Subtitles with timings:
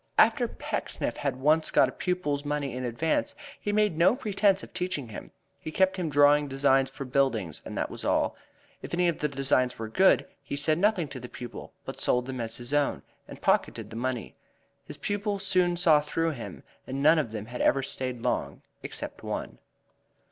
[0.17, 4.73] After Pecksniff had once got a pupil's money in advance, he made no pretense of
[4.73, 5.29] teaching him.
[5.59, 8.35] He kept him drawing designs for buildings, and that was all.
[8.81, 12.25] If any of the designs were good, he said nothing to the pupil, but sold
[12.25, 14.35] them as his own, and pocketed the money.
[14.85, 19.21] His pupils soon saw through him and none of them had ever stayed long except
[19.21, 19.59] one.